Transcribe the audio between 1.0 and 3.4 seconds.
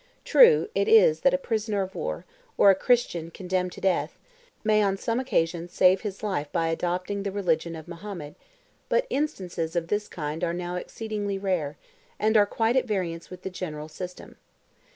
that a prisoner of war, or a Christian